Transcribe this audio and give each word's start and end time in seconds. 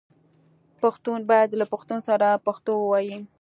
پښتون 0.81 1.19
باید 1.29 1.49
له 1.59 1.65
پښتون 1.73 1.99
سره 2.09 2.27
پښتو 2.45 2.71
ووايي 2.79 3.17